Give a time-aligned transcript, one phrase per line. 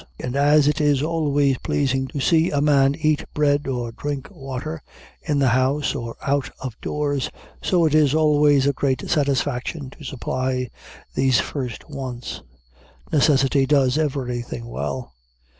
[0.19, 4.81] And as it is always pleasing to see a man eat bread, or drink water,
[5.21, 7.29] in the house or out of doors,
[7.61, 10.71] so it is always a great satisfaction to supply
[11.13, 12.41] these first wants.
[13.11, 15.13] Necessity does everything well.